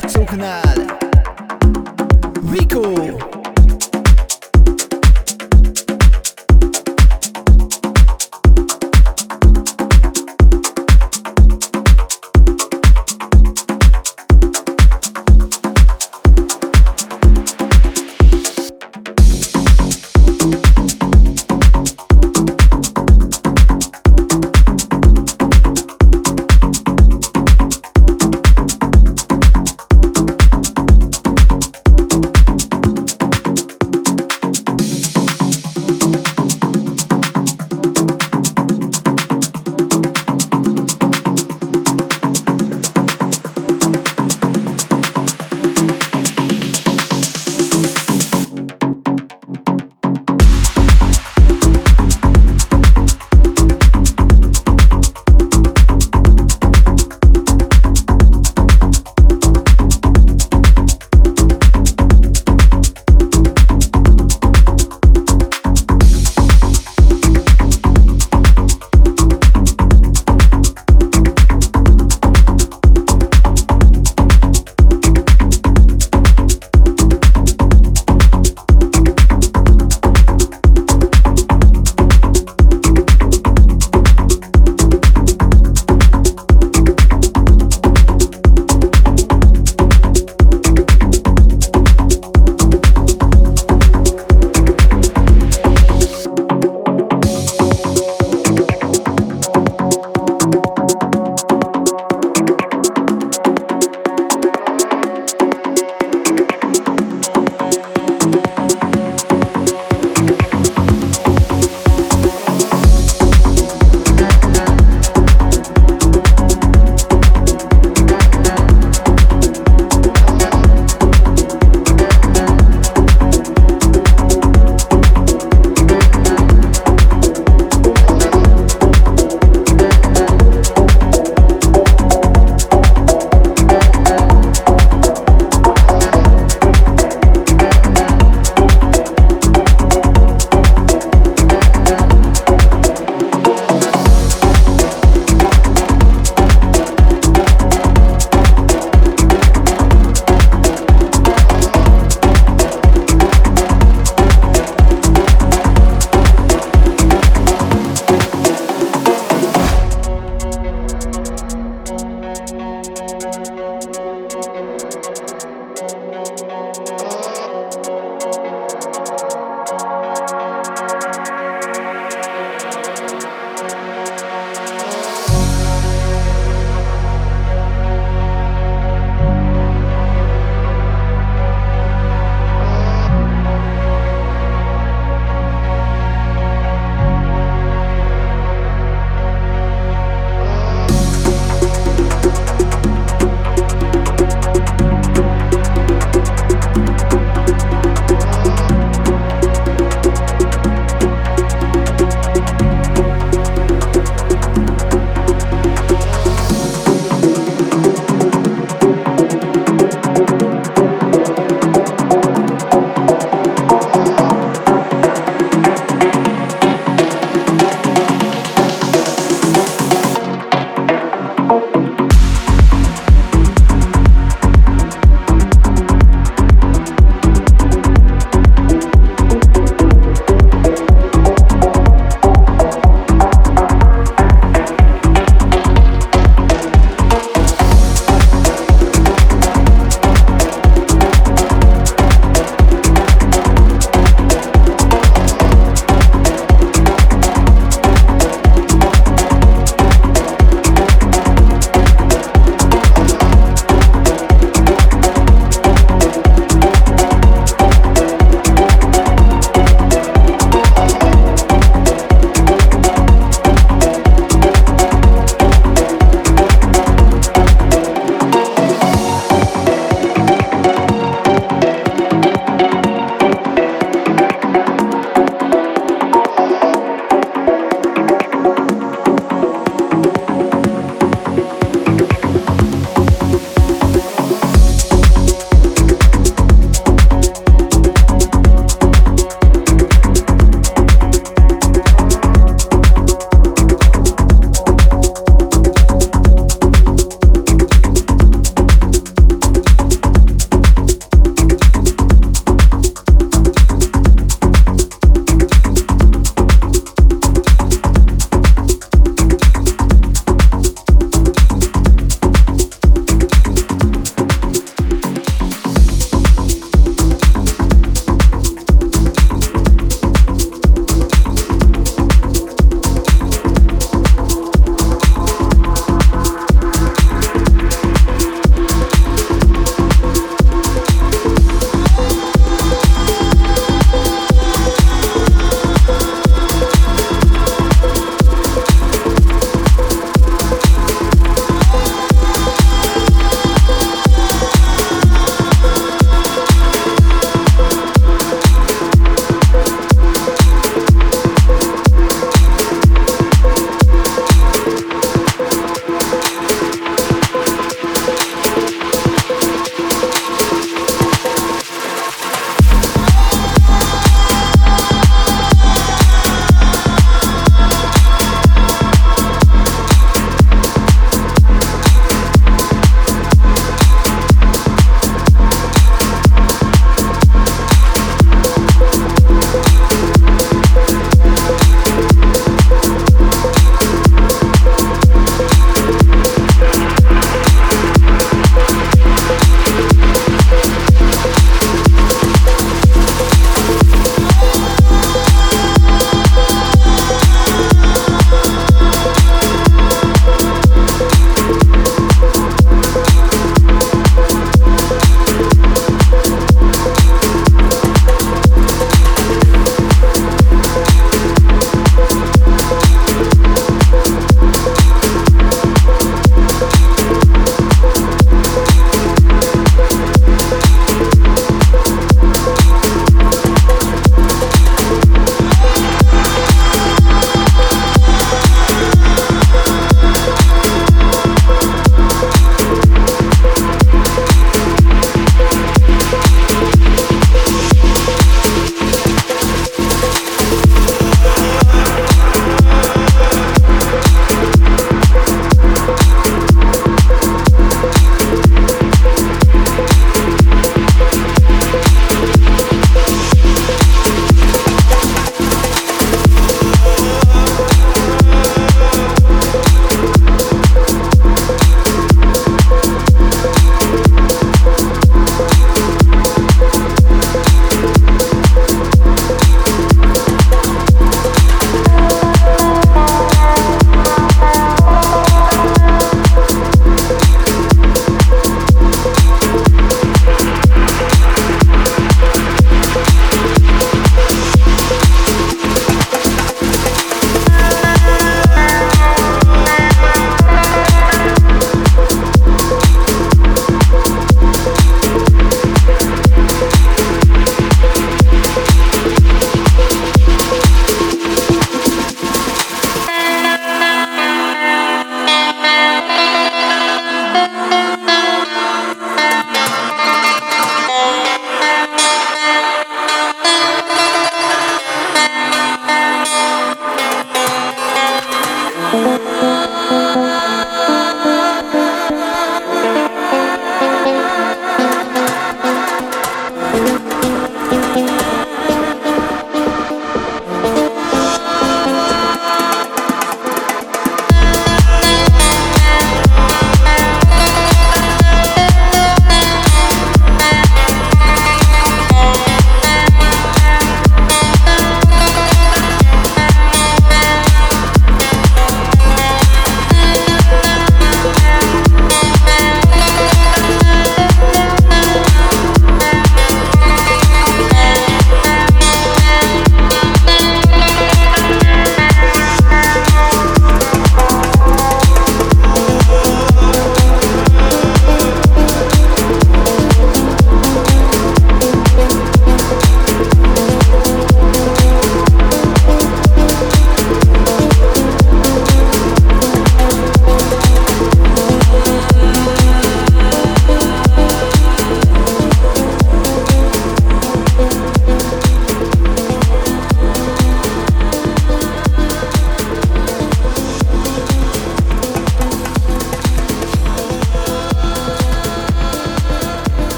játszóknál. 0.00 0.98
Vico! 2.40 2.80
Everything 2.90 3.39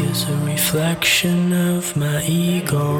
is 0.00 0.28
a 0.28 0.36
reflection 0.38 1.52
of 1.52 1.96
my 1.96 2.22
ego. 2.24 2.98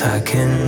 I 0.00 0.20
can 0.20 0.67